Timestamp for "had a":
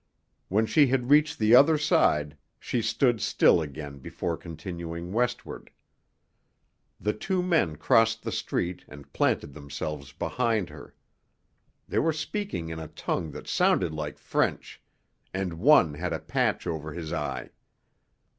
15.93-16.19